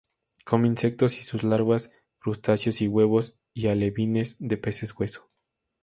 [0.45, 5.29] Come insectos y sus larvas, crustáceos y huevos y alevines de peces hueso.